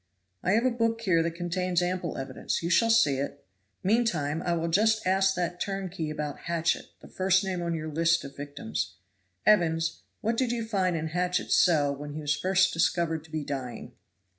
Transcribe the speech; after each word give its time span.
"I 0.41 0.53
have 0.53 0.65
a 0.65 0.71
book 0.71 0.99
here 1.01 1.21
that 1.21 1.35
contains 1.35 1.79
ample 1.79 2.17
evidence; 2.17 2.63
you 2.63 2.71
shall 2.71 2.89
see 2.89 3.17
it. 3.17 3.45
Meantime 3.83 4.41
I 4.41 4.53
will 4.53 4.67
just 4.67 5.05
ask 5.05 5.35
that 5.35 5.59
turnkey 5.61 6.09
about 6.09 6.39
Hatchett, 6.49 6.87
the 7.01 7.07
first 7.07 7.43
name 7.43 7.61
on 7.61 7.75
your 7.75 7.91
list 7.93 8.23
of 8.23 8.35
victims. 8.35 8.95
Evans, 9.45 10.01
what 10.21 10.37
did 10.37 10.51
you 10.51 10.65
find 10.65 10.95
in 10.95 11.09
Hatchett's 11.09 11.55
cell 11.55 11.95
when 11.95 12.13
he 12.13 12.21
was 12.21 12.35
first 12.35 12.73
discovered 12.73 13.23
to 13.25 13.31
be 13.31 13.43
dying?" 13.43 13.91